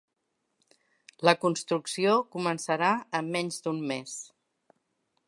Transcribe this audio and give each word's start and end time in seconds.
La 1.27 1.33
construcció 1.43 2.15
començarà 2.37 2.91
en 3.21 3.33
menys 3.37 3.63
d'un 3.67 3.83
mes 3.93 4.17